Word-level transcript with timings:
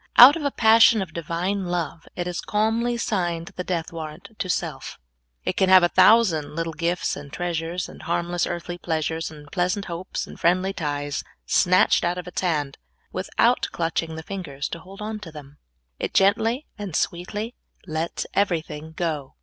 Out 0.17 0.35
of 0.35 0.43
a 0.43 0.49
pas.sion 0.49 0.99
of 1.03 1.13
Divine 1.13 1.67
love, 1.67 2.07
it 2.15 2.25
has 2.25 2.41
calmly 2.41 2.97
signed 2.97 3.51
the 3.55 3.63
death 3.63 3.93
warrant 3.93 4.29
of 4.43 4.51
self. 4.51 4.97
It 5.45 5.55
can 5.55 5.69
have 5.69 5.83
a 5.83 5.89
thousand 5.89 6.55
little 6.55 6.73
gifts 6.73 7.15
and 7.15 7.31
treasures, 7.31 7.87
and 7.87 8.01
harmless 8.01 8.47
earthly 8.47 8.79
pleasures, 8.79 9.29
and 9.29 9.51
pleasant 9.51 9.85
hopes, 9.85 10.25
and 10.25 10.39
friendly 10.39 10.73
ties 10.73 11.23
snatched 11.45 12.03
out 12.03 12.17
of 12.17 12.27
its 12.27 12.41
hand, 12.41 12.79
without 13.11 13.67
clutching 13.71 14.15
the 14.15 14.23
fingers 14.23 14.67
to 14.69 14.79
hold 14.79 15.03
on 15.03 15.19
to 15.19 15.31
them. 15.31 15.59
It 15.99 16.15
gently 16.15 16.65
and 16.79 16.95
sweetly 16.95 17.53
lets 17.85 18.25
everything 18.33 18.93
go. 18.93 19.35